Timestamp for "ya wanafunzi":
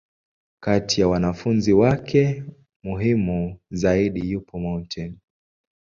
1.01-1.73